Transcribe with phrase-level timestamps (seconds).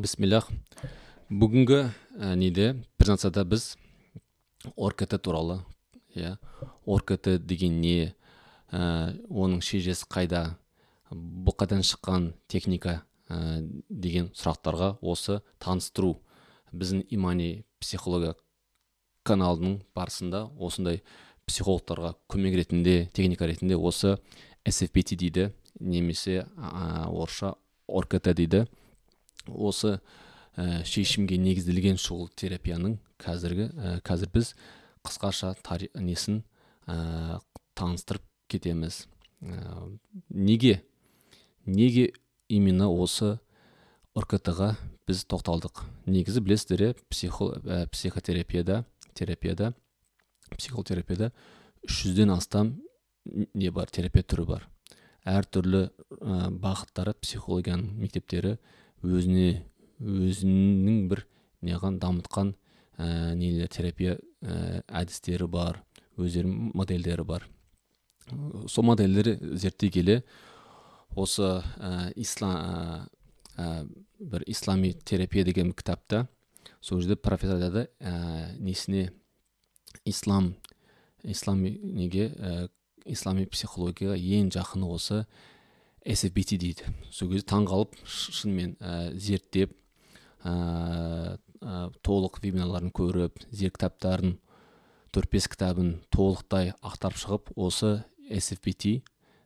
[0.00, 0.48] бисмиллах
[1.30, 1.80] бүгінгі
[2.18, 3.76] ә, неде презентацияда біз
[4.76, 5.60] оркт туралы
[6.14, 6.36] иә
[6.86, 8.14] оркт деген не
[8.72, 10.56] ә, оның шежесі қайда
[11.10, 16.16] бұл қайдан шыққан техника ә, деген сұрақтарға осы таныстыру
[16.72, 18.34] біздің имани психология
[19.26, 21.02] каналының барысында осындай
[21.46, 24.16] психологтарға көмек ретінде техника ретінде осы
[24.66, 27.54] sfpt дейді немесе орысша
[27.86, 28.66] оркт дейді
[29.48, 29.98] осы
[30.56, 34.54] ә, шешімге негізделген шұғыл терапияның қазіргі ә, қазір біз
[35.06, 35.54] қысқаша
[36.00, 36.42] несін
[36.86, 37.40] ә,
[37.78, 39.06] таныстырып кетеміз.
[39.40, 39.98] Ә,
[40.28, 40.82] неге
[41.66, 42.12] неге
[42.48, 43.38] именно осы
[44.18, 44.74] ркт ға
[45.06, 45.84] біз тоқталдық?
[46.06, 48.84] Негізі білесіздер психо, ә, психотерапияда
[49.14, 49.72] терапияда
[50.56, 51.30] психотерапияда
[51.86, 52.74] үш жүзден астам
[53.24, 54.68] не бар терапия түрі бар.
[55.28, 58.56] Әртүрлі ә, бағыттары психологияның мектептері
[59.02, 59.62] өзіне
[60.00, 61.24] өзінің бір
[61.66, 62.54] неған дамытқан
[62.98, 65.82] ә, нелер терапия ә, әдістері бар
[66.20, 67.46] өздерінің модельдері бар.
[68.68, 70.22] Сол модельдерді зерттей келе
[71.16, 73.08] осы ә, ислам
[73.56, 73.86] ә,
[74.18, 76.26] бір ислами терапия деген кітапта
[76.80, 79.10] сол жерде профессор айтады ә, несіне
[80.04, 80.54] ислам
[81.22, 82.68] ислами неге ә,
[83.04, 85.24] ислами психологияға ең жақыны осы
[86.06, 86.86] sfbt дейді.
[87.10, 89.74] Сол кезде таң қалып шынымен ә, зерттеп
[90.44, 94.38] ә, ә, толық вебинарларын көріп зер кітаптарын
[95.12, 97.98] төрт бес кітабын толықтай ақтарып шығып осы
[98.30, 99.00] sfbt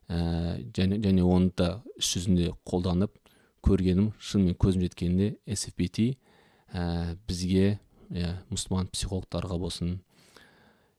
[0.08, 3.16] ә, және, және оны да іс жүзінде қолданып
[3.64, 6.12] көргенім шынымен көзім жеткенде sfbt
[6.70, 7.78] ә, бізге
[8.12, 9.96] иә мұсылман психологтарға болсын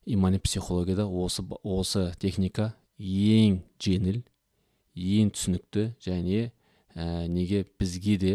[0.05, 4.23] имани психологияда осы осы техника ең жеңіл
[4.95, 6.51] ең түсінікті және
[6.95, 8.33] ә, неге бізге де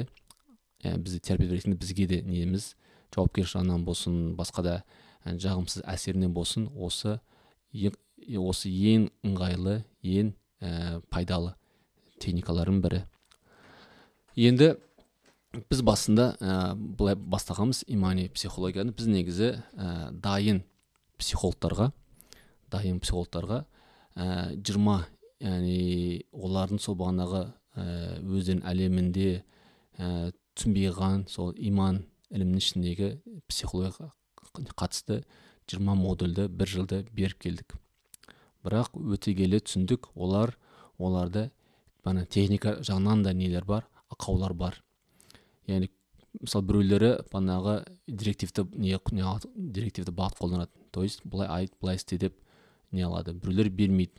[0.84, 2.74] ә, бізді ретінде бізге де неміз
[3.14, 4.76] жауапкершілік жағынан болсын басқа да
[5.24, 7.18] ә, жағымсыз әсерінен болсын осы
[7.72, 11.54] осы ең ыңғайлы ең ә, пайдалы
[12.20, 13.02] техникалардың бірі.
[14.36, 14.74] Енді
[15.70, 18.92] біз басында ә, былай бастағанбыз имани психологияны.
[18.92, 20.62] Біз негізі ә, дайын
[21.20, 21.90] психологтарға
[22.70, 23.64] дайын психологтарға
[24.14, 25.02] жиырма
[25.40, 27.84] яғни олардың сол бағанағы ә,
[28.20, 29.28] өздерінің әлемінде
[29.98, 33.12] ә, түсінбей қалған сол иман ілімінің ішіндегі
[33.48, 34.10] психологияға
[34.76, 35.22] қатысты
[35.70, 37.76] жиырма модульді бір жылда беріп келдік.
[38.64, 40.56] Бірақ өте келе түсіндік олар
[40.98, 41.48] оларда
[42.04, 44.76] бана техника жағынан да нелер бар ақаулар бар.
[45.66, 45.90] Яғни
[46.40, 49.24] мысалы біреулері банағы директивті не, не
[49.54, 50.70] директивті бағыт қолданады.
[50.90, 52.36] То есть былай айт былай істе деп
[52.90, 53.32] не алады.
[53.32, 54.12] Біреулер бермейді.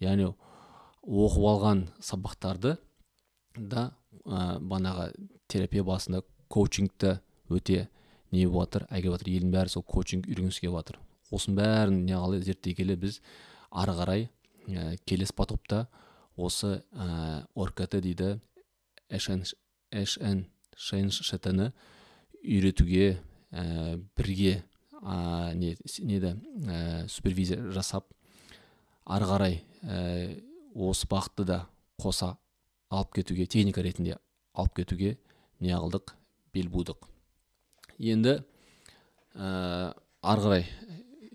[0.00, 0.32] Яғни
[1.06, 2.76] оқып алған сабақтарды
[3.56, 3.92] да
[4.24, 5.12] ә, банағы
[5.48, 6.22] терапия басында
[6.52, 7.86] коучингті өте
[8.32, 9.30] не болып жатыр әкеліп жатыр.
[9.36, 10.98] Елдің бәрі сол коучинг үйренгісі келіп жатыр.
[11.30, 13.20] Осының бәрін неғалы зерттей келе біз
[13.70, 14.28] ары қарай
[14.66, 15.86] ә, келесі потопта
[16.36, 18.40] осы ә, оркт дейді
[20.76, 21.72] шншт ны
[22.42, 24.64] үйретуге ә, бірге
[25.02, 26.34] ә, не, неді
[26.66, 28.10] ә, супервизия жасап
[29.04, 29.62] ары қарай
[30.76, 31.58] осы бағытты да
[32.00, 32.36] қоса
[32.92, 34.18] алып кетуге техника ретінде
[34.52, 35.16] алып кетуге
[35.60, 36.12] не қылдық
[36.52, 37.08] бел будық.
[37.98, 38.42] Енді
[39.34, 40.66] ә, ары қарай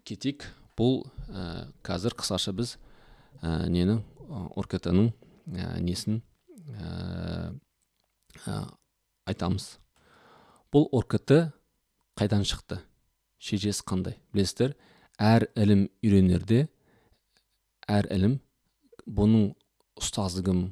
[0.05, 0.45] кетейік.
[0.77, 2.77] Бұл ә, қазір қысқаша біз
[3.41, 3.99] ә, нені
[4.55, 5.11] оркт ның
[5.49, 6.21] ә, несін
[6.77, 7.51] ә,
[8.45, 8.61] ә,
[9.25, 9.75] айтамыз.
[10.71, 11.33] Бұл оркт
[12.17, 12.79] қайдан шықты?
[13.41, 14.19] Шежесі қандай?
[14.33, 14.75] Білесіздер
[15.17, 16.67] әр ілім үйренерде
[17.89, 18.39] әр ілім
[19.11, 19.51] бұның
[19.99, 20.69] ұстазы кім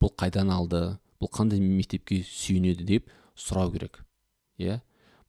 [0.00, 0.82] бұл қайдан алды
[1.20, 4.00] бұл қандай мектепке сүйенеді деп сұрау керек
[4.58, 4.80] иә?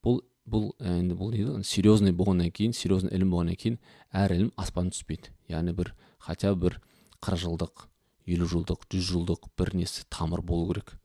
[0.03, 1.63] Бұл бұл енді бұл дейді?
[1.67, 3.77] Серьезный болғаннан кейін серьезный ілім болғаннан кейін
[4.15, 5.33] әр ілім аспан түспейді.
[5.51, 6.79] Яғни бір хотя бір
[7.21, 7.85] қырық жылдық
[8.29, 10.95] елу жылдық жүз жылдық бір несі тамыр болу керек.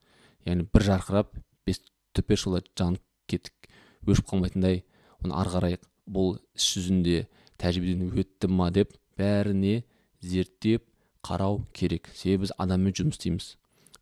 [0.45, 1.35] Яғни бір жарқырап
[1.67, 1.81] бес
[2.13, 3.69] төрт бес жылда жанып кетіп
[4.07, 4.83] өшіп қалмайтындай
[5.23, 7.25] оны ары қарай бұл іс жүзінде
[7.61, 9.83] тәжірибеден өтті ма деп бәріне
[10.21, 10.85] зерттеп
[11.25, 12.11] қарау керек.
[12.13, 13.49] Себебі біз адаммен жұмыс істейміз.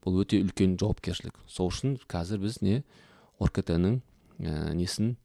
[0.04, 1.40] Бұл өте үлкен жауапкершілік.
[1.48, 2.82] Сол үшін қазір біз не?
[3.40, 3.80] Оркт ә,
[4.76, 5.16] несін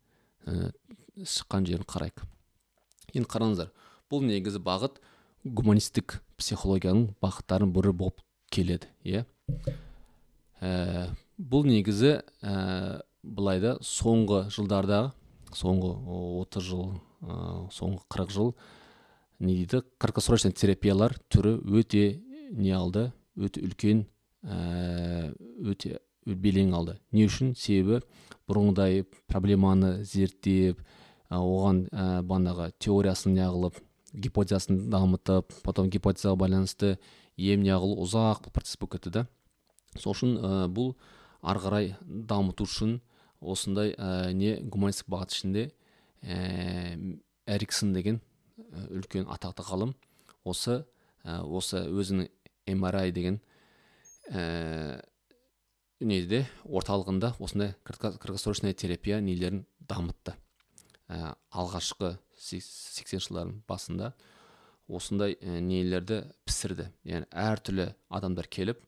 [0.46, 0.70] ә,
[1.18, 2.22] шыққан жерін қарайық.
[3.14, 3.72] Енді қараңыздар
[4.08, 4.98] бұл негізі бағыт
[5.44, 8.22] гуманистік психологияның бағыттарының бірі болып
[8.52, 9.24] келеді иә?
[10.60, 15.12] Ә, бұл негізі ә, былай да соңғы жылдарда
[15.56, 15.92] соңғы
[16.44, 16.84] 30 жыл
[17.22, 17.36] ә,
[17.74, 18.52] соңғы 40 жыл
[19.38, 22.20] не дейді краткосрочный терапиялар түрі өте
[22.50, 24.04] не алды өте үлкен
[24.42, 25.32] ә,
[25.62, 26.98] өте белең алды.
[27.14, 27.54] Не үшін?
[27.56, 28.02] Себебі
[28.48, 30.80] бұрынғыдай проблеманы зерттеп
[31.30, 33.78] оған ә, бағанағы теориясын неғылып
[34.12, 36.96] гипотезасын дамытып потом гипотезаға байланысты
[37.36, 39.26] ем неғылу ұзақ процесс болып кетті да.
[39.96, 40.94] Сол үшін ә, бұл
[41.42, 42.98] ары қарай дамыту үшін
[43.40, 45.68] осындай ә, не гуманистік бағыт ішінде
[46.22, 48.20] ә, эриксон деген
[48.90, 49.94] үлкен атақты ғалым.
[50.44, 50.82] Осы
[51.24, 52.28] ә, осы өзінің
[52.74, 53.38] MRI деген
[54.30, 55.00] ә,
[56.00, 60.34] неде орталығында осындай краткосрочная терапия нелерін дамытты.
[61.08, 64.12] Ә, алғашқы сексен жылдардың басында
[64.88, 66.90] осындай ә, нелерді пісірді.
[67.08, 68.82] Яғни әртүрлі адамдар келіп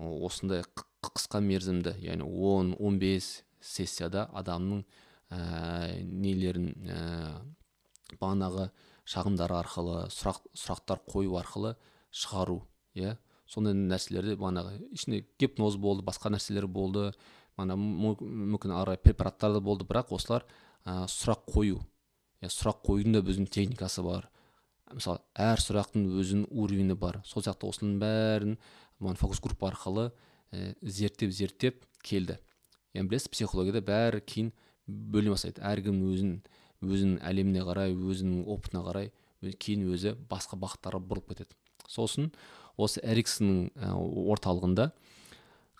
[0.00, 0.64] осындай
[1.04, 3.30] қысқа мерзімді яғни 10-15
[3.60, 4.84] сессияда адамның
[5.30, 7.00] ә, нелерін ә,
[8.16, 8.70] бағанағы
[9.10, 11.74] шағымдары арқылы сұрақ, сұрақтар қою арқылы
[12.14, 12.60] шығару
[12.94, 13.16] иә?
[13.50, 17.10] Сондай нәрселерді бағанағы ішінде гипноз болды басқа нәрселер болды
[17.58, 20.46] мана мүмкін ары препараттар да болды бірақ осылар
[20.86, 21.80] ә, сұрақ қою
[22.40, 24.28] иә сұрақ қоюдың да өзінің техникасы бар.
[24.90, 27.20] Мысалы әр сұрақтың өзінің уровені бар.
[27.26, 28.56] Сол сияқты осының бәрін
[29.18, 30.08] фокус группа арқылы
[30.52, 32.38] ә, зерттеп зерттеп келді.
[32.94, 34.52] Енді білесіз психологияда бәрі кейін
[34.86, 35.62] бөліне бастайды.
[35.62, 36.38] Әркім өзін
[36.84, 39.10] өзінің әлеміне қарай өзінің опытына қарай
[39.40, 41.56] кейін өзі басқа бағыттарға бұрылып кетеді.
[41.88, 42.30] Сосын
[42.80, 44.90] осы эриксонның ә, орталығында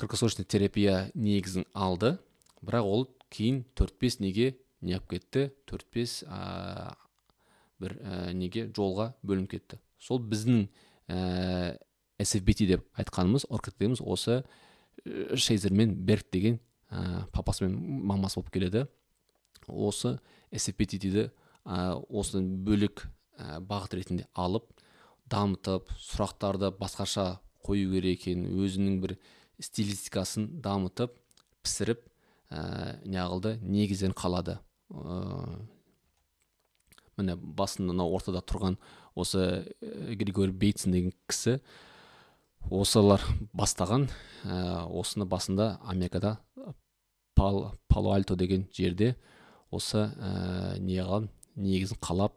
[0.00, 2.17] краткосрочный терапия негізін алды.
[2.64, 6.20] Бірақ ол кейін төрт бес неге не алып кетті төрт бес
[7.81, 9.81] бір ә, неге жолға бөлініп кетті.
[10.00, 10.67] Сол біздің
[11.08, 11.76] ә,
[12.20, 14.43] sfbt деп айтқанымыз оркт дегеніміз осы
[15.05, 16.58] шейзер мен берг деген
[16.91, 18.87] ә, папасы мен мамасы болып келеді.
[19.69, 20.19] Осы
[20.55, 21.29] sfpt-ді
[21.64, 23.05] осы бөлек
[23.38, 24.70] ә, бағыт ретінде алып
[25.31, 29.17] дамытып сұрақтарды басқаша қою керек екенін өзінің бір
[29.62, 31.14] стилистикасын дамытып
[31.64, 32.02] пісіріп
[32.50, 34.58] ә, неғылды негізден қалады.
[34.91, 35.61] Ә,
[37.20, 38.79] міне басында мынау ортада тұрған
[39.14, 39.44] осы
[39.81, 41.61] ә, григорий бейтсон деген кісі
[42.70, 44.08] осылар бастаған
[44.44, 46.38] ә, осыны басында америкада
[47.35, 49.14] пал, пало альто деген жерде
[49.70, 52.37] осы ә, неғылған негізін қалап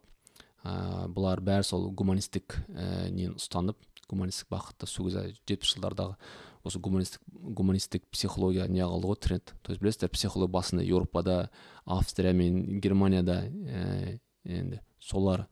[0.63, 3.77] ә, бұлар бәрі сол гуманистік ә, нені ұстанып
[4.09, 6.17] гуманистік бағытта сол кезде жетпіс жылдардағы
[6.63, 9.53] осы гуманистік гуманистік психология не қылды ғой тренд.
[9.63, 11.49] То есть білесіздер психология басында еуропада
[11.85, 15.47] австрия мен германияда ә, енді солар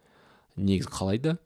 [0.56, 1.38] негіз қалайды.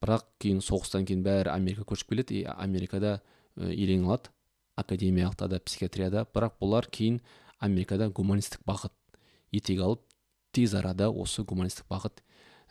[0.00, 3.20] Бірақ кейін соғыстан кейін бәрі америка көшіп келеді и америкада
[3.56, 4.32] елең алады.
[4.76, 6.26] Академиялықта да психиатрияда.
[6.34, 7.20] Бірақ бұлар кейін
[7.60, 8.92] америкада гуманистік бағыт
[9.54, 10.02] етек алып
[10.54, 12.22] тез арада осы гуманистік бағыт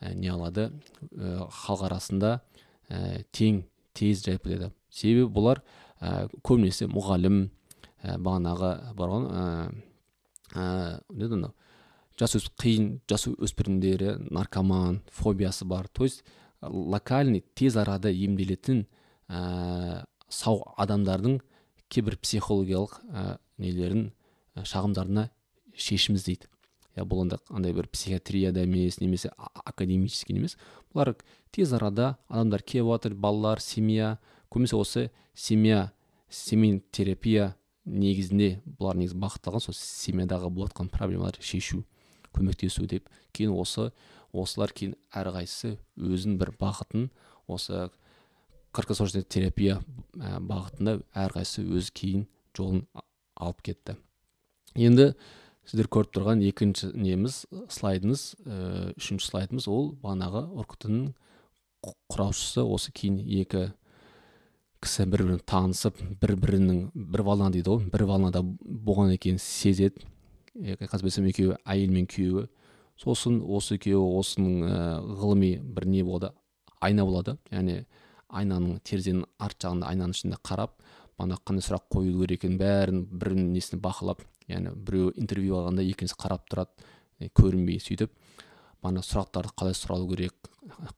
[0.01, 0.69] ә, не алады?
[1.12, 2.35] Ә, халық арасында
[2.89, 3.63] ә, тең
[3.94, 4.47] тез жайып
[4.89, 5.63] себебі бұлар
[6.00, 7.47] ә, көбінесе мұғалім
[8.03, 9.27] ә, бағанағы бар ғой
[10.53, 11.53] не анау?
[12.19, 15.88] Жас қиын жас өспірімдері наркоман фобиясы бар.
[15.88, 16.24] То есть
[16.62, 18.85] локальный тез арада емделетін
[19.27, 21.39] ә, сау адамдардың
[21.89, 24.12] кейбір психологиялық ә, нелерін
[24.56, 25.30] ә, шағымдарына
[25.74, 26.52] шешім іздейді
[26.95, 30.57] иә бұл андай андай бір психиатрияда емес немесе академический емес.
[30.94, 31.16] Бұлар
[31.52, 34.19] тез арада адамдар келіп жатыр балалар семья.
[34.52, 35.92] Көбінесе осы семья
[36.30, 41.83] семейный терапия негізінде бұлар негізі бағытталған сол семьядағы болып жатқан проблемаларды шешу
[42.33, 43.09] көмектесу деп.
[43.33, 43.92] Кейін осы
[44.33, 47.09] осылар кейін әрқайсысы өзінің бір бағытын
[47.47, 47.90] осы
[48.73, 49.81] краткосрочный терапия
[50.16, 52.26] бағытында әрқайсысы өз кейін
[52.57, 52.85] жолын
[53.35, 53.97] алып кетті.
[54.76, 55.14] Енді
[55.69, 58.57] сіздер көріп тұрған екінші неміз слайдымыз ә,
[58.97, 61.13] үшінші слайдымыз ол бағанағы оркутының
[62.11, 62.63] құраушысы.
[62.63, 63.69] Осы кейін екі
[64.83, 70.03] кісі бір бірін танысып бір бірінің бір волна дейді ғой бір волнада болған екенін сезеді.
[70.53, 72.49] Қателеспесем екеуі әйел мен күйеуі.
[72.99, 74.79] Сосын осы екеуі осының ә,
[75.21, 76.33] ғылыми бір не болады
[76.83, 77.37] айна болады.
[77.51, 77.85] Яғни
[78.33, 80.75] айнаның терезенің арт жағында айнаның ішінде қарап
[81.17, 86.19] бағана қандай сұрақ қою керек екенін бәрін бірінің несін бақылап яғни біреу интервью алғанда екіншісі
[86.19, 88.12] қарап тұрады көрінбей сөйтіп
[88.83, 90.50] бағана сұрақтарды қалай сұралу керек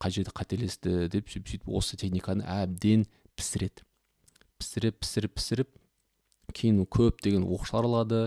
[0.01, 3.05] қай жерде қателесті деп сөйтіп сөйтіп осы техниканы әбден
[3.37, 3.85] пісіреді.
[4.59, 5.73] Пісіріп пісіріп пісіріп
[6.55, 8.21] кейін көптеген оқушылар алады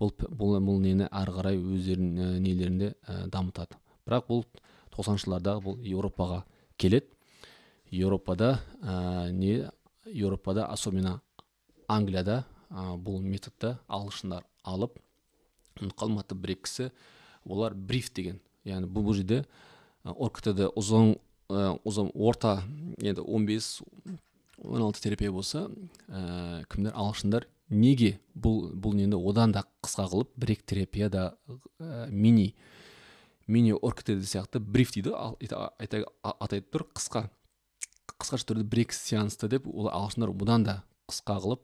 [0.00, 3.78] бұл бұл, бұл нені ары қарай өздерінің нелерінде ә, дамытады.
[4.06, 4.44] Бірақ бұл
[4.94, 5.30] тоқсаныншы
[5.62, 6.44] бұл еуропаға
[6.76, 7.06] келеді.
[7.90, 9.68] Еуропада ә, не
[10.04, 11.20] еуропада особенно
[11.88, 14.98] англияда ә, бұл методты ағылшындар алып
[15.80, 16.90] бір екі кісі
[17.44, 18.40] олар бриф деген.
[18.66, 19.44] Яғни бұл, жерде
[20.04, 21.16] оркт ұзын
[21.50, 22.62] ә, ұзын орта
[22.98, 23.82] енді 15
[24.64, 25.66] 16 терапия болса
[26.08, 31.34] ә, кімдер ағылшындар неге бұл бұл нені одан да қысқа қылып брек терапияда
[31.78, 32.54] ә, мини
[33.46, 36.86] мини оркт сияқты бриф дейді ал атайтып тұр.
[36.94, 37.28] Қысқа
[38.16, 40.80] қысқаша түрде брек сеансты деп ол ағылшындар бұдан да
[41.10, 41.62] қысқа қылып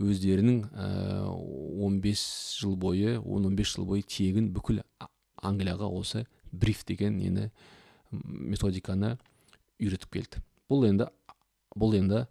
[0.00, 0.88] өздерінің ә,
[1.80, 4.82] 15 жыл бойы 10-15 жыл бойы тегін бүкіл
[5.40, 7.50] англияға осы бриф деген нені
[8.10, 9.16] методиканы
[9.80, 10.42] үйретіп келді.
[10.70, 11.08] Бұл енді
[11.78, 12.24] бұл енді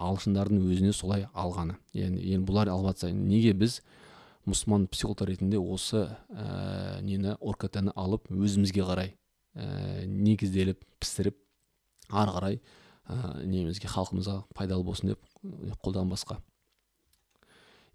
[0.00, 1.76] ағылшындардың өзіне солай алғаны.
[1.92, 3.80] Яғни енді бұлар алып жатса неге біз
[4.48, 9.14] мұсылман психологтар ретінде осы ә, нені оркт алып өзімізге қарай
[9.54, 11.36] ә, негізделіп пісіріп
[12.08, 12.60] ары қарай
[13.06, 16.40] ә, немізге халқымызға пайдалы болсын деп қолданбасқа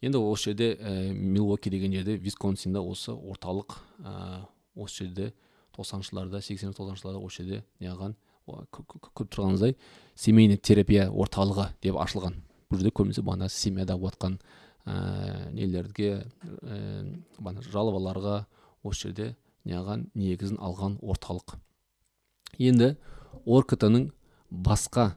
[0.06, 4.46] енді осы жерде ә, милуоки деген жерде висконсинда осы орталық ә,
[4.76, 5.32] осы жерде
[5.76, 8.14] тоқсаныншы сексенінші тоқсаныншы осы жерде неғылған
[8.46, 9.76] көріп тұрғаныңыздай
[10.14, 12.38] семейный терапия орталығы деп ашылған.
[12.70, 14.38] Бұл жерде көбінесе бағана семьяда болып жатқан
[14.86, 16.28] ә, нелерге
[16.62, 18.46] ә, жалобаларға
[18.84, 19.32] осы жерде
[19.66, 21.58] неғылған негізін алған орталық.
[22.60, 22.94] Енді
[23.46, 24.12] оркт ның
[24.52, 25.16] басқа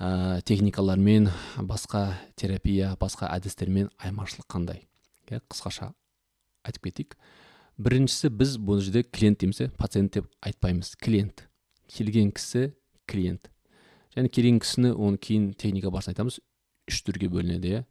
[0.00, 1.28] ә, техникалармен
[1.68, 4.86] басқа терапия басқа әдістермен айырмашылық қандай?
[5.28, 5.92] Иә қысқаша
[6.64, 7.16] айтып кетейік.
[7.80, 10.96] Біріншісі біз бұл жерде клиент дейміз пациент деп айтпаймыз.
[10.96, 11.46] Клиент.
[11.88, 12.72] Келген кісі
[13.06, 13.50] клиент.
[14.16, 16.40] Және келген кісіні оны кейін техника барысында айтамыз.
[16.90, 17.84] Үш түрге бөлінеді иә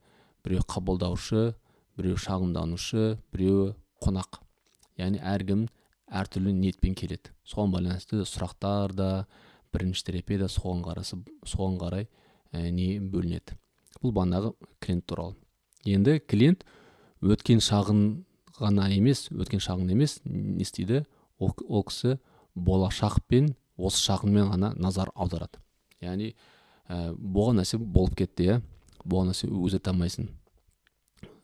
[0.44, 1.54] біреу қабылдаушы
[1.98, 4.42] біреу шағымданушы біреуі қонақ.
[5.00, 5.68] Яғни әркім
[6.10, 7.32] әртүрлі ниетпен келеді.
[7.48, 9.10] Соған байланысты сұрақтар да
[9.74, 12.08] бірінші терапияда соған қарасы соған қарай
[12.52, 13.58] ә, не бөлінеді.
[14.02, 15.36] Бұл бағанағы клиент туралы.
[15.86, 16.66] Енді клиент
[17.22, 18.26] өткен шағын
[18.60, 21.06] ғана емес өткен шағын емес не істейді?
[21.40, 21.54] Ол,
[21.88, 22.18] кісі
[22.56, 25.62] болашақ пен осы шағынмен ғана назар аударады.
[26.04, 26.34] Яғни
[26.88, 28.62] ә, болған нәрсе болып кетті иә?
[29.06, 30.30] Болған нәрсе өзгерте алмайсың.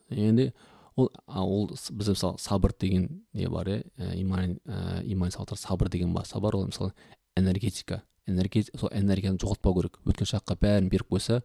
[0.10, 0.52] Енді
[0.96, 3.84] ол ол біз мысалы сабыр деген не бар иә?
[4.20, 6.94] Иман ә, иман сабыр деген бар сабыр ол мысалы
[7.36, 8.04] энергетика.
[8.28, 10.00] Энергия сол энергияны жоғалтпау керек.
[10.06, 11.42] Өткен шаққа бәрін беріп қойса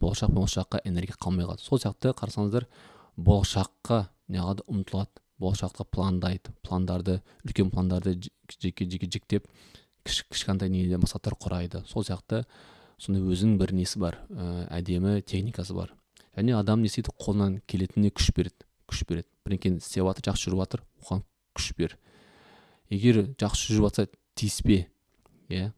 [0.00, 1.62] болашақ жаққа энергия қалмай қалады.
[1.62, 2.66] Сол сияқты қарасаңыздар
[3.16, 5.22] болашаққа неғылады ұмтылады.
[5.38, 6.52] Болашаққа пландайды.
[6.62, 8.14] Пландарды үлкен пландарды
[8.60, 9.48] жеке жеке жіктеп
[10.04, 11.82] кіш, кішкентай неде мақсаттар құрайды.
[11.86, 12.44] Сол сияқты
[12.98, 14.20] сондай өзінің бір несі бар?
[14.30, 15.94] Ә, әдемі техникасы бар.
[16.36, 17.14] Және адам не істейді?
[17.18, 18.66] Қолынан келетініне күш береді.
[18.88, 19.28] Күш береді.
[19.46, 21.26] Бірдеңкені істеп жатыр жақсы жүріп жатыр оған
[21.58, 21.98] күш бер
[22.92, 24.06] егер жақсы жүріп жатса
[24.38, 24.86] тиіспе.
[25.48, 25.72] Иә?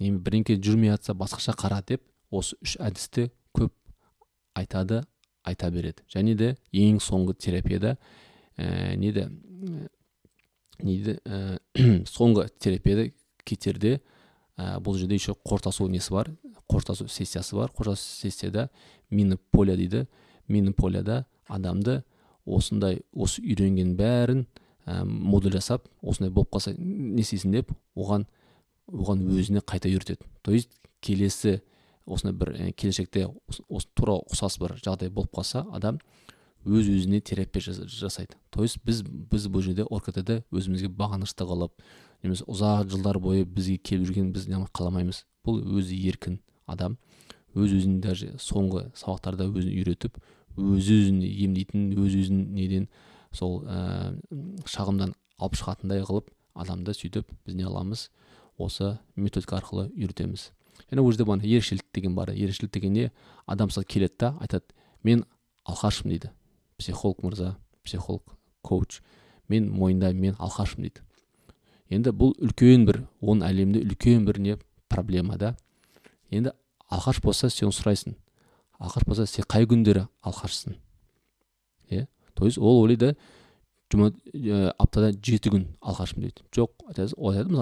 [0.00, 3.72] Не бірдеңке жүрмей жатса басқаша қара деп осы үш әдісті көп
[4.54, 5.02] айтады
[5.44, 6.04] айта береді.
[6.12, 7.96] Және де ең соңғы терапияда
[8.56, 9.28] ә, неде
[10.82, 11.58] неде ә,
[12.08, 13.10] соңғы терапияда
[13.44, 14.00] кетерде
[14.56, 16.30] ә, бұл жерде еще қорытасу несі бар?
[16.70, 17.72] Қорытасу сессиясы бар.
[17.76, 18.70] Қорытасу сессияда
[19.10, 20.06] минополия дейді.
[20.48, 22.02] Минополияда адамды
[22.46, 24.46] осындай осы үйренген бәрін
[24.86, 28.26] ә, модуль жасап осындай болып қалса не істейсің деп оған
[28.90, 30.26] оған өзіне қайта үйретеді.
[30.42, 30.70] То есть
[31.00, 31.60] келесі
[32.06, 33.28] осындай бір ә, келешекте
[33.68, 36.00] осы тура ұқсас бір жағдай болып қалса адам
[36.64, 38.36] өз өзіне терапия жасайды.
[38.50, 41.72] То есть біз біз бұл жерде оркт өзімізге бағынышты қылып
[42.22, 45.24] немесе ұзақ жылдар бойы бізге келіп жүрген біз қаламаймыз.
[45.44, 46.98] Бұл өзі еркін адам.
[47.54, 50.16] Өз өзін даже соңғы сабақтарда өзін үйретіп
[50.56, 52.86] өз өзін емдейтін өз өзін неден
[53.32, 54.14] сол ә,
[54.68, 58.06] шағымдан алып шығатындай қылып адамды сөйтіп біз не қыламыз
[58.58, 60.50] осы методика арқылы үйретеміз.
[60.90, 62.30] Және ол жерде бағана ерекшелік деген бар.
[62.30, 63.10] Ерекшелік деген не
[63.46, 65.24] адам мысалы келеді да айтады мен
[65.64, 66.30] алқашпын дейді.
[66.78, 69.00] Психолог мырза психолог коуч
[69.48, 71.04] мен мойындаймын мен алқашпын дейді.
[71.88, 75.56] Енді бұл үлкен бір оның әлемде үлкен бір не проблема да.
[76.30, 76.52] Енді
[76.88, 78.16] алқаш болса сен сұрайсың
[78.82, 80.76] алқаш болса сен қай күндері алқашсың?
[81.90, 83.16] Иә то есть ол ойлайды
[83.92, 86.44] жұма ә, аптада жеті күн алқашпын дейді.
[86.52, 87.12] Жоқ айтады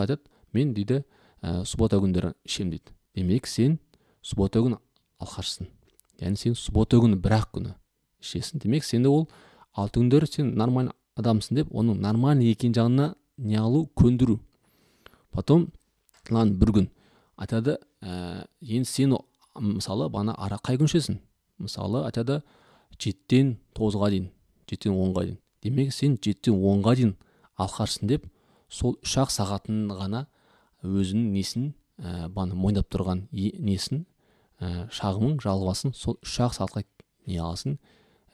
[0.01, 1.03] айтады мен дейді
[1.43, 2.95] ә, суббота күндері ішемін дейді.
[3.17, 3.79] Демек сен
[4.23, 4.79] суббота күні
[5.21, 5.69] алқашсың
[6.21, 7.75] яғни сен суббота күні бір ақ күні
[8.23, 8.61] ішесің.
[8.63, 9.29] Демек сенде ол
[9.73, 14.39] алты күндері сен нормальный адамсың деп оның нормальный екен жағына не алу көндіру.
[15.31, 15.71] Потом
[16.31, 16.91] ладно бір күн.
[17.37, 19.17] Айтады ә, енді сен
[19.55, 21.21] мысалы бана ара қай күн ішесің?
[21.59, 22.43] Мысалы айтады
[22.99, 24.29] жетіден тоғызға дейін
[24.69, 27.15] жетіден онға дейін демек сен жетіден онға дейін
[27.61, 28.27] алқашсың деп
[28.69, 30.27] сол үш ақ сағатын ғана
[30.87, 34.05] өзінің несін ә, баны мойындап тұрған несін
[34.61, 36.85] ә, шағымын жалғасын сол үш ақ сағатқа
[37.27, 37.79] не аласың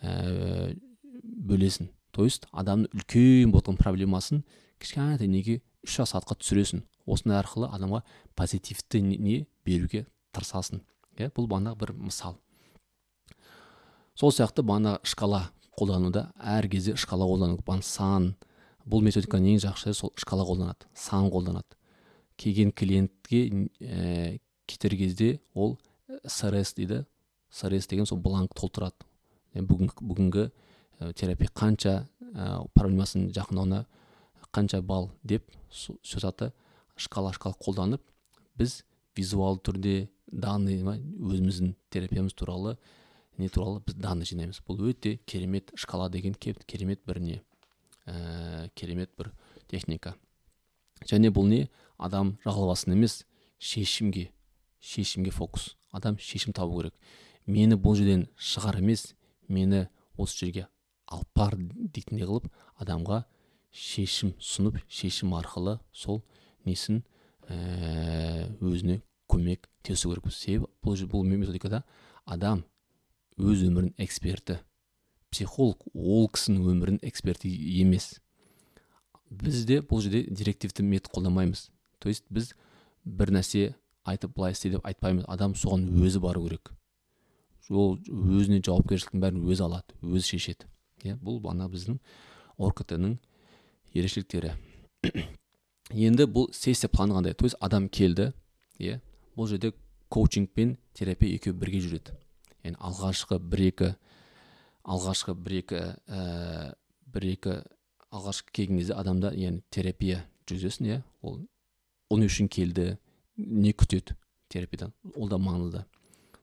[0.03, 0.75] ә,
[1.23, 4.45] бөлесің то есть адамның үлкен болған проблемасын
[4.83, 8.03] кішкентай неге үш ақ сағатқа түсіресің осындай арқылы адамға
[8.39, 10.83] позитивті не беруге тырысасың.
[11.17, 12.37] Иә бұл бағанағы бір мысал.
[14.17, 16.31] Сол сияқты бағана шкала қолдануда.
[16.37, 18.35] Әр кезде шкала қолдану бағана сан
[18.85, 21.76] бұл методиканың ең жақсы сол шкала қолданады сан қолданады.
[22.37, 25.79] Келген клиентке ә, кетер кезде ол
[26.25, 27.05] срс дейді.
[27.51, 29.07] Срс деген сол бланк толтырады.
[29.55, 30.51] Бүгін, бүгінгі
[31.01, 33.87] ә, терапия қанша ә, проблемасын жақындауына
[34.53, 36.53] қанша балл деп сөз
[36.97, 38.03] шкала шкала қолданып
[38.57, 38.83] біз
[39.17, 42.77] визуалды түрде данный өзіміздің терапиямыз туралы
[43.39, 44.63] не туралы біз данный жинаймыз.
[44.67, 47.43] Бұл өте керемет шкала деген керемет бір не
[48.07, 49.33] ә, керемет бір
[49.69, 50.15] техника.
[51.05, 51.69] Және бұл не?
[51.99, 53.25] Адам жалғасын емес
[53.59, 54.31] шешімге
[54.81, 55.77] шешімге фокус.
[55.91, 56.95] Адам шешім табу керек.
[57.47, 59.15] Мені бұл жерден шығар емес
[59.49, 59.87] мені
[60.19, 60.67] осы жерге
[61.07, 62.49] алып бар дейтіндей қылып
[62.83, 63.23] адамға
[63.71, 66.23] шешім сұнып шешім арқылы сол
[66.67, 67.03] несін
[67.49, 69.01] ә, өзіне
[69.31, 70.27] көмек тесу керек.
[70.33, 71.85] Себебі бұл, бұл методикада
[72.25, 72.65] адам
[73.39, 74.61] өз өмірінің эксперті
[75.31, 77.51] психолог ол кісінің өмірінің эксперті
[77.81, 78.17] емес.
[79.31, 82.53] Бізде бұл жерде директивті метод қолданбаймыз то есть біз
[83.05, 83.75] бір нәрсе
[84.07, 85.25] айтып былай істе деп айтпаймыз.
[85.29, 86.73] Адам соған өзі бару керек.
[87.71, 90.69] Ол өзіне жауапкершіліктің бәрін өзі алады өзі шешеді.
[91.03, 91.99] Иә бұл ана біздің
[92.59, 93.17] оркт ның
[93.95, 94.55] ерекшеліктері.
[95.91, 97.35] Енді бұл сессия планы қандай?
[97.35, 98.33] То есть адам келді
[98.79, 99.01] иә
[99.37, 99.73] бұл жерде
[100.09, 102.15] коучинг пен терапия екеуі бірге жүреді.
[102.63, 103.93] Яғни алғашқы бір екі
[104.87, 106.75] алғашқы бір екі ә,
[107.07, 107.59] бір екі
[108.15, 111.41] алғашқы келген кезде адамда яғни терапия жүргізесің иә ол
[112.11, 112.97] не үшін келді.
[113.37, 114.17] Не күтеді
[114.49, 114.93] терапиядан.
[115.15, 115.85] Ол да маңызды.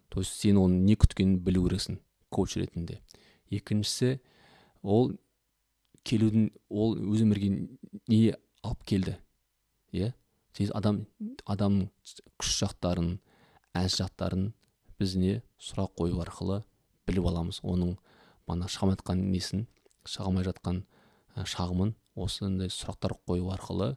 [0.09, 1.97] То есть сен оның не күткенін білу керексің
[2.29, 2.99] коуч ретінде.
[3.49, 4.19] Екіншісі
[4.83, 5.13] ол
[6.03, 7.49] келудің ол өз өмірге
[8.11, 9.17] не алып келді?
[9.93, 10.11] Иә?
[10.11, 10.13] Yeah?
[10.73, 11.05] адам
[11.49, 11.87] адамның
[12.37, 13.15] күш жақтарын
[13.73, 14.51] әз жақтарын
[14.99, 16.61] біз не сұрақ қою арқылы
[17.07, 17.61] біліп аламыз.
[17.63, 17.95] Оның
[18.47, 19.65] мана шағым айтқан несін
[20.05, 20.83] шағылмай жатқан
[21.33, 23.95] шағымын осындай сұрақтар қою арқылы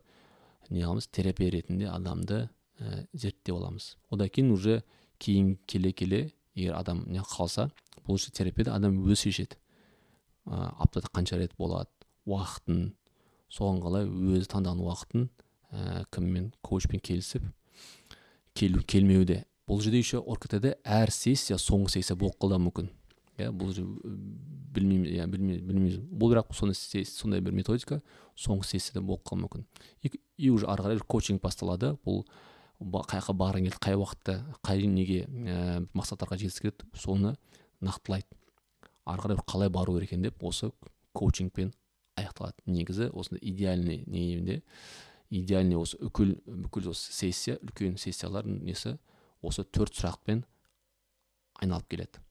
[0.70, 2.48] не қыламыз терапия ретінде адамды
[2.80, 4.82] ә, зерттеп аламыз одан кейін уже
[5.18, 6.20] кейін келе келе
[6.54, 7.70] егер адам не қалса
[8.06, 9.58] бұл терапияда адам өзі шешеді
[10.46, 11.90] ә, аптада қанша рет болады
[12.26, 12.92] уақытын
[13.52, 15.28] соған қалай өзі таңдаған уақытын
[15.72, 17.46] ә, кіммен коучпен келісіп
[18.54, 22.90] келу келмеуде бұл жерде еще оркт әр сессия соңғы сессия болып қалуы мүмкін
[23.36, 23.72] иә бұл
[24.76, 28.00] білмеймін иә білмейміз бұл бірақ сондай, сондай бір методика
[28.36, 29.66] соңғы сессияда болып қалуы мүмкін.
[30.02, 31.94] И уже ары қарай коучинг басталады.
[32.04, 32.24] Бұл
[32.80, 37.36] қай жаққа барғың келеді қай уақытта қай неге ә, мақсаттарға жеткісі келеді соны
[37.80, 38.28] нақтылайды.
[39.04, 40.70] Ары қарай қалай бару керек екен деп осы
[41.16, 41.72] коучингпен
[42.16, 42.60] аяқталады.
[42.66, 44.62] Негізі осындай идеальный неде
[45.30, 48.96] идеальный осы бүкіл бүкіл осы сессия үлкен сессиялардың несі
[49.42, 50.44] осы төрт сұрақпен
[51.62, 52.25] айналып келеді.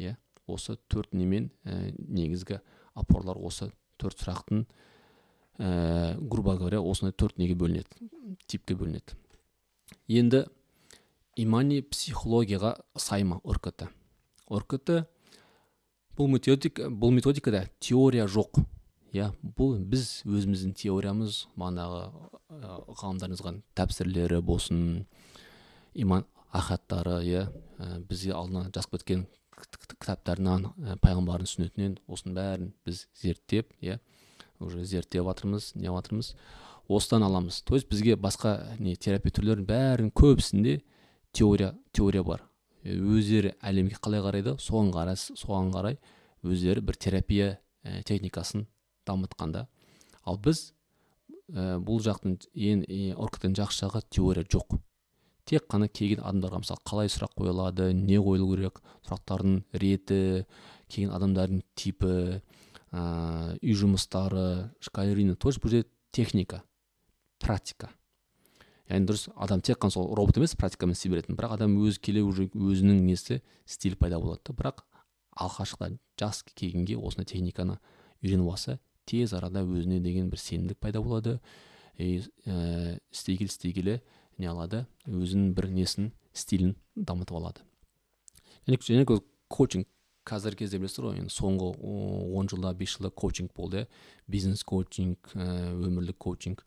[0.00, 0.16] Иә
[0.50, 2.60] осы төрт немен ә, негізгі
[2.98, 4.64] опорлар осы төрт сұрақтың
[5.60, 8.10] ә, грубо говоря осындай төрт неге бөлінеді
[8.48, 9.16] типке бөлінеді.
[10.08, 10.44] Енді
[11.38, 13.84] имани психологияға сай ма оркт
[14.48, 14.90] оркт
[16.18, 18.62] бұл методика бұл методикада теория жоқ.
[19.10, 22.02] Иә бұл біз өзіміздің теориямыз манағы
[22.50, 25.06] ғалымдардың жазған тәпсірлері болсын
[25.94, 27.46] иман ахаттары иә
[28.06, 29.26] бізге алдынан жазып кеткен
[29.66, 30.68] кітаптарынан
[31.04, 33.98] пайғамбардың сүннетінен осының бәрін біз зерттеп иә
[34.60, 36.34] уже зерттеп жатырмыз не жатырмыз
[36.90, 37.62] осыдан аламыз.
[37.62, 40.80] То есть бізге басқа не терапия түрлерінің бәрінің көбісінде
[41.32, 42.42] теория теория бар.
[42.84, 45.98] Өздері әлемге қалай қарайды соған қарай соған қарай
[46.42, 48.66] өздері бір терапия ә, техникасын
[49.06, 49.68] дамытқанда.
[50.24, 50.72] Ал біз
[51.52, 52.84] ә, бұл жақтың ең
[53.20, 54.80] орктың жақсы жағы теория жоқ.
[55.50, 60.20] Тек қана келген адамдарға мысалы қалай сұрақ қойылады не қойылу керек сұрақтардың реті
[60.90, 62.12] келген адамдардың типі
[62.92, 63.02] ә,
[63.58, 66.62] үй жұмыстары шкалерина тоже бұл жерде техника
[67.42, 67.90] практика.
[68.90, 72.22] Яғни дұрыс адам тек қана сол робот емес практикамен істей беретін бірақ адам өзі келе
[72.26, 74.54] уже өзінің несі стиль пайда болады да.
[74.58, 74.84] Бірақ
[75.38, 77.78] алғашқыда жас келгенге осындай техниканы
[78.22, 81.38] үйреніп алса тез арада өзіне деген бір сенімдік пайда болады.
[81.98, 84.00] И ә, істей келе істей келе
[84.40, 87.64] не алады өзінің бір несін стилін дамытып алады.
[88.66, 89.06] Және,
[89.50, 89.88] коучинг
[90.28, 91.70] қазіргі кезде білесіздер ғой енді соңғы
[92.38, 93.88] он жылда бес жылда коучинг болды иә.
[94.30, 96.64] Бизнес коучинг өмірлік коучинг.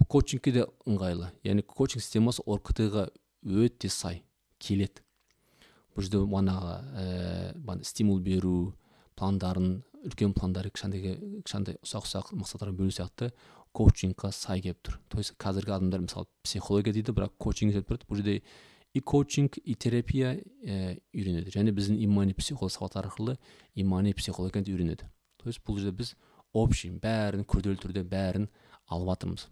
[0.00, 1.30] Бұл коучингке де ыңғайлы.
[1.46, 3.06] Яғни коучинг системасы оркт ға
[3.44, 4.22] өте сай
[4.58, 5.04] келеді.
[5.94, 8.74] Бұл жерде манағы ә, стимул беру
[9.16, 13.30] пландарын үлкен пландарды кішкентай кішкентай ұсақ ұсақ мақсаттарға бөлу сияқты.
[13.76, 15.00] Коучингқа сай келіп тұр.
[15.12, 18.08] То есть қазіргі адамдар мысалы психология дейді бірақ коучинг деп тұрады.
[18.08, 18.42] Бұл жерде
[18.94, 21.52] и коучинг и терапия ә, үйренеді.
[21.52, 23.36] Және біздің имани психолог сауат арқылы
[23.74, 25.10] имани психологияны үйренеді.
[25.36, 26.14] То есть бұл жерде біз
[26.56, 28.48] общий бәрін күрделі түрде бәрін
[28.88, 29.48] алып жатырмыз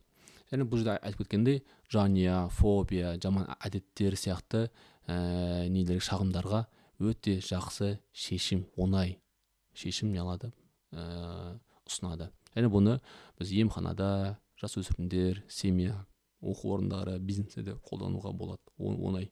[0.51, 1.61] және бұл жерде айтып кеткендей
[1.93, 4.69] жанұя фобия жаман әдеттер сияқты
[5.09, 6.65] ә, нелер шағымдарға
[7.05, 9.19] өте жақсы шешім оңай
[9.75, 10.53] шешім не алады?
[10.95, 11.59] Ә,
[11.89, 12.31] ұсынады.
[12.55, 12.99] Және бұны
[13.39, 16.05] біз емханада жасөспірімдер семья
[16.45, 19.31] оқу орындары бизнесте де қолдануға болады оңай.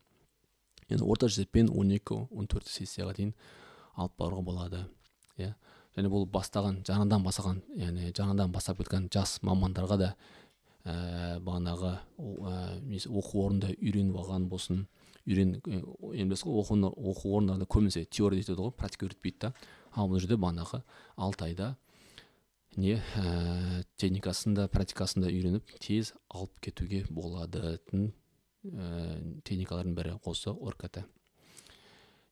[0.88, 3.34] Енді орта есеппен он екі он төрт сессияға дейін
[3.94, 4.84] алып баруға болады
[5.38, 5.54] иә.
[5.96, 10.14] Және бұл бастаған жаңадан бастаған яғни жаңадан бастап кеткен жас мамандарға да
[10.84, 14.86] ә, бағанағы ә, оқу орнында үйреніп алған болсын.
[15.26, 16.78] Үйрен енді білесіз ғой оқу,
[17.12, 19.52] оқу орындарында көбінесе теория етеді ғой практика үйретпейді да.
[19.92, 20.82] Ал бұл жерде бағанағы
[21.16, 21.74] алты айда
[22.76, 28.12] не ә, техникасын да практикасын да үйреніп тез алып кетуге болатын
[28.64, 31.04] ә, техникалардың бірі осы орката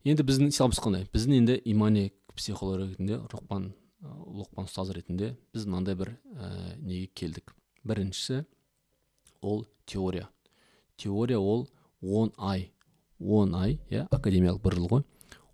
[0.05, 1.05] енді біздің силамыз қандай?
[1.13, 7.53] Біздің енді имани психолог ретінде рұқпан лұқпан ұстаз ретінде біз мынандай бір ә, неге келдік?
[7.85, 8.45] Біріншісі
[9.43, 10.29] ол теория.
[10.97, 11.69] Теория ол
[12.01, 12.73] он ай
[13.19, 15.05] он ай иә академиялық бір жыл ғой.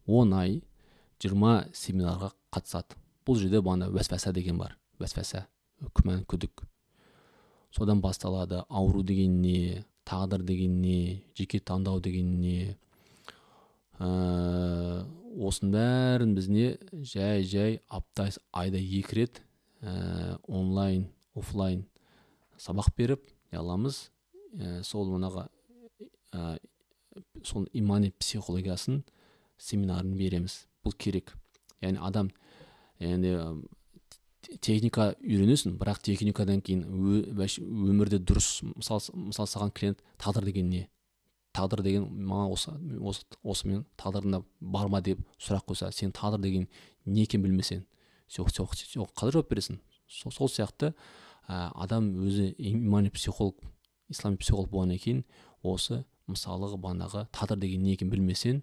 [0.07, 0.63] Он ай
[1.19, 2.95] жиырма семинарға қатысады.
[3.27, 4.77] Бұл жерде бағана уәсвәса деген бар.
[5.01, 5.47] Уәсвәса
[5.97, 6.65] күмән күдік.
[7.75, 12.77] Содан басталады ауру деген не тағдыр деген не жеке таңдау деген не.
[13.99, 15.05] Ә,
[15.37, 19.43] осының бәрін біз не жай жай апта айда екі рет
[19.81, 21.87] ә, онлайн офлайн
[22.61, 24.11] сабақ беріп не аламыз
[24.55, 25.49] ә, сол манағы
[26.33, 26.59] ә,
[27.43, 29.03] сол имани психологиясын
[29.59, 30.67] семинарын береміз.
[30.85, 31.33] Бұл керек.
[31.81, 32.31] Яғни адам
[33.01, 33.33] яғни
[34.63, 40.87] техника үйренесің бірақ техникадан кейін өмірде дұрыс мысал мысал саған клиент тағдыр деген не?
[41.57, 43.85] Тағдыр деген маған осы осы осымен
[44.61, 46.69] бар ма деп сұрақ қойса сен тағдыр деген
[47.05, 47.85] не екенін білмесең
[48.29, 49.81] сен қалай жауап бересің?
[50.07, 50.93] Сол, сол сияқты
[51.49, 53.59] ә, адам өзі имани психолог
[54.09, 55.25] ислами психолог болғаннан кейін
[55.63, 58.63] осы мысалы бағанағы тағдыр деген не екенін білмесең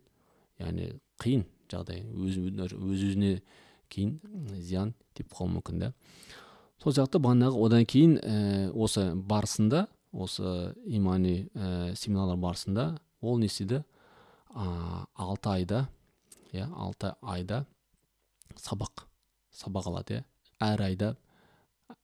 [0.61, 2.03] яғни қиын жағдай.
[2.13, 3.41] Өз өз өзіне
[3.89, 4.19] кейін
[4.59, 5.93] зиян тиіп қалуы мүмкін да
[6.83, 12.87] сол сияқты бағанағы одан кейін ә, осы барысында осы имани ә, семинарлар барысында
[13.21, 13.83] ол не істейді
[14.53, 15.87] алты айда
[16.53, 17.65] иә алты айда
[18.59, 19.07] сабақ
[19.53, 20.23] сабақ алады иә.
[20.63, 21.13] Әр айда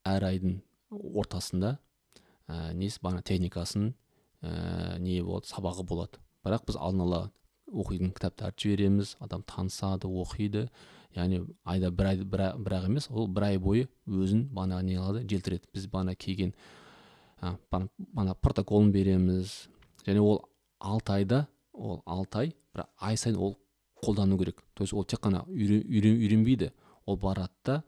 [0.07, 0.59] әр айдың
[0.91, 1.77] ортасында
[2.47, 3.93] ә, несі бағана техникасын
[4.41, 5.49] ә, не болады?
[5.49, 6.19] Сабағы болады.
[6.45, 7.21] Бірақ біз алдын ала
[7.71, 10.67] оқитын кітаптарды жібереміз адам танысады оқиды.
[11.15, 14.97] Яғни айда бір ай бір, бір ақ емес ол бір ай бойы өзін бағанағы не
[14.99, 15.69] қылады желтіреді.
[15.73, 16.53] Біз бағана келген
[17.41, 19.69] бағана протоколын береміз.
[20.05, 20.43] Және ол
[20.79, 23.57] алты айда ол алты ай бір ай сайын ол
[24.03, 24.63] қолдану керек.
[24.73, 26.71] То есть ол тек қана үйренбейді.
[27.05, 27.83] Ол барады да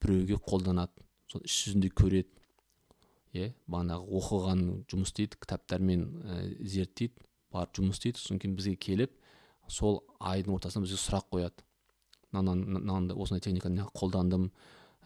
[0.00, 1.02] біреуге қолданады.
[1.26, 2.30] Сол іс жүзінде көреді.
[3.34, 7.14] Иә бағанағы оқыған жұмыс істейді кітаптармен ә, зерттейді
[7.52, 8.18] барып жұмыс істейді.
[8.18, 9.12] Содан кейін бізге келіп
[9.70, 11.64] сол айдың ортасында бізге сұрақ қояды.
[12.32, 14.50] Мынандай осындай техниканы қолдандым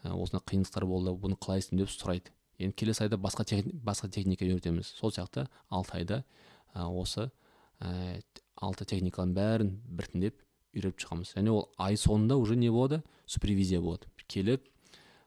[0.03, 2.33] ә, осындай қиындықтар болды бұны қалай істеймін деп сұрайды.
[2.57, 3.45] Енді келесі айда басқа
[3.85, 4.93] басқа техника үйретеміз.
[4.97, 6.23] Сол сияқты алты айда
[6.73, 7.29] ә, осы
[7.79, 8.21] ә,
[8.55, 10.41] алты техниканың бәрін біртіндеп
[10.75, 11.35] үйретіп шығамыз.
[11.37, 13.03] Және ол ай соңында уже не болады?
[13.25, 14.09] Супервизия болады.
[14.27, 14.65] Келіп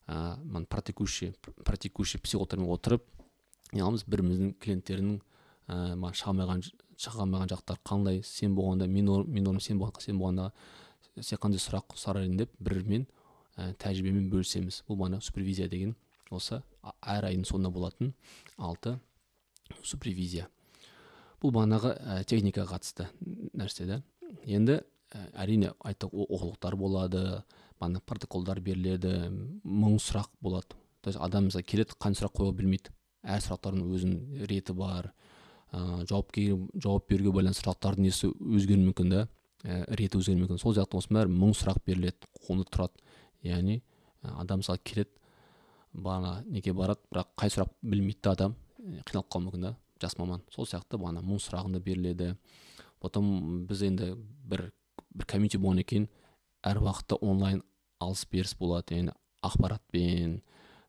[0.09, 3.07] ә, практикующий практикующий психологтармен отырып
[3.73, 5.19] не біріміздің клиенттердің
[5.69, 6.33] ә, шыға
[7.07, 10.51] алмаған жақтар қандай сен болғанда мен мен орным сен болғанда сен болғанда
[11.23, 13.07] сен қандай сұрақ сұрар едің деп бірімен
[13.57, 14.83] ә, тәжірибемен бөлісеміз.
[14.89, 15.95] Бұл мана супервизия деген
[16.31, 16.61] осы
[17.03, 18.13] әр айдың соңында болатын
[18.57, 18.99] алты
[19.83, 20.49] супервизия.
[21.43, 23.09] Бұл бағанағы ә, техникаға қатысты
[23.55, 24.03] нәрсе да
[24.45, 24.81] енді
[25.15, 27.25] ә, әрине айттық оқулықтар болады
[27.79, 29.31] бағана протоколдар беріледі
[29.65, 30.75] мың сұрақ болады.
[31.01, 32.95] То есть адам мысалы келеді қандай сұрақ қоюға білмейді.
[33.23, 35.13] Әр сұрақтардың өзінің реті бар
[35.73, 36.33] ә, жауап,
[36.75, 39.27] жауап беруге байланысты сұрақтардың несі өзгеруі мүмкін да?
[39.65, 40.61] Ә, реті өзгеруі мүмкін.
[40.63, 43.03] Сол сияқты осының бәрі мың сұрақ беріледі оны тұрады.
[43.47, 43.81] Яғни
[44.23, 45.11] адам мысалы келеді
[45.93, 48.57] бағана неге барады бірақ қай сұрақ білмейді да адам.
[48.79, 50.43] Қиналып қалуы мүмкін да жас маман.
[50.55, 52.35] Сол сияқты бағана мың сұрағында беріледі.
[53.01, 54.15] Потом біз енді
[54.49, 54.71] бір
[55.15, 56.09] бір комьюнити болғаннан кейін
[56.67, 57.63] әр уақытта онлайн
[58.01, 58.95] алыс беріс болады.
[58.95, 60.41] Яғни ақпаратпен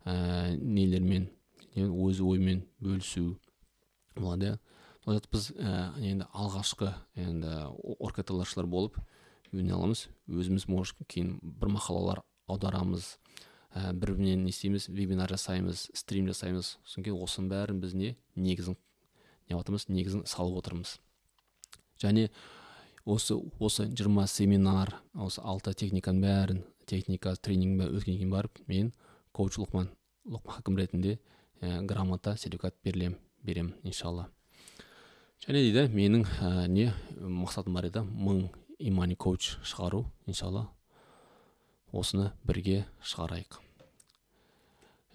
[0.06, 1.30] ә, нелермен
[1.76, 3.38] өз оймен бөлісу.
[4.24, 4.60] Болады иә
[5.32, 7.54] біз ә, енді алғашқы енді
[7.98, 9.00] оркеталаршылар болып
[9.54, 10.08] үйрене аламыз.
[10.30, 13.16] Өзіміз может кейін бір мақалалар аударамыз.
[13.74, 14.90] Ә, бір бірінен не істейміз?
[14.90, 16.78] Вебинар жасаймыз стрим жасаймыз.
[16.84, 18.16] Содан кейін осының бәрін біз не?
[18.36, 18.78] Негізін
[19.50, 20.98] не жатырмыз негізін салып отырмыз.
[22.02, 22.30] Және
[23.06, 28.94] осы осы 20 семинар осы алты техниканың бәрін техника тренингін бәрін өткеннен кейін барып мен
[29.34, 29.90] коуч лұқман
[30.30, 31.18] лұқман ретінде
[31.62, 33.18] ә, грамота сертификат берілем
[33.50, 34.30] беремін иншалла.
[35.46, 40.68] Және дейді менің ә, не мақсатым бар еді мың имани коуч шығару иншалла.
[41.92, 43.58] Осыны бірге шығарайық.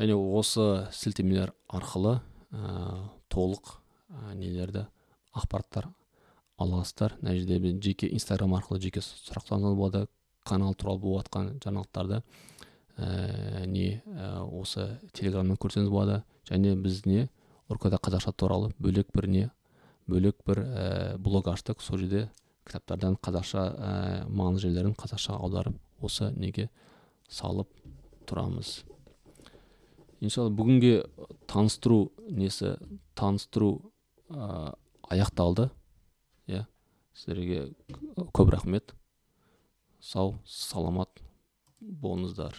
[0.01, 2.17] Және осы сілтемелер арқылы
[2.51, 3.77] ә, толық
[4.11, 4.89] ә, нелерді
[5.37, 5.91] ақпараттар
[6.59, 7.15] аласыздар.
[7.21, 10.07] Мына жерде жеке инстаграм арқылы жеке сұрақтарыңызға болады
[10.45, 12.23] канал туралы болып жатқан жаңалықтарды
[12.97, 16.23] ә, не ә, осы телеграмнан көрсеңіз болады.
[16.49, 17.29] Және біз не
[17.69, 19.45] оркада қазақша туралы бөлек бір не?
[20.07, 21.81] Бөлек бір ә, блог аштық.
[21.83, 22.29] Сол жерде
[22.69, 23.93] кітаптардан қазақша ә,
[24.29, 26.69] маңызды жерлерін қазақшаға аударып осы неге
[27.29, 27.71] салып
[28.29, 28.83] тұрамыз.
[30.21, 31.05] Иншалла бүгінге
[31.51, 32.77] таныстыру несі?
[33.17, 33.93] Таныстыру
[34.29, 34.75] ә,
[35.11, 35.71] аяқталды.
[36.49, 36.65] Иә.
[37.15, 37.73] Сіздерге
[38.35, 38.95] көп рахмет.
[40.01, 41.23] Сау саламат
[41.81, 42.57] болыңыздар.